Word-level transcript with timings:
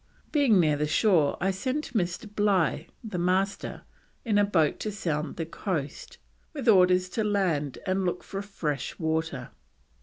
Being 0.31 0.59
near 0.59 0.77
the 0.77 0.87
shore 0.87 1.37
I 1.39 1.51
sent 1.51 1.93
Mr. 1.93 2.25
Bligh, 2.27 2.87
the 3.03 3.19
Master, 3.19 3.83
in 4.25 4.39
a 4.39 4.43
boat 4.43 4.79
to 4.79 4.91
sound 4.91 5.35
the 5.35 5.45
coast, 5.45 6.17
with 6.53 6.67
orders 6.67 7.07
to 7.09 7.23
land 7.23 7.77
and 7.85 8.03
look 8.03 8.23
for 8.23 8.41
fresh 8.41 8.97
water. 8.97 9.51